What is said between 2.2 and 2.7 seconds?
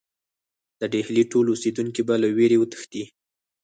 له وېرې